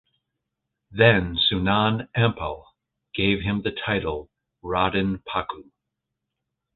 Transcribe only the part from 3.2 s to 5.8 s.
him the title Raden Paku.